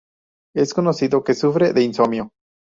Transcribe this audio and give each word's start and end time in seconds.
Es 0.55 0.73
conocido 0.73 1.23
que 1.23 1.35
sufre 1.35 1.73
de 1.73 1.83
insomnio. 1.83 2.31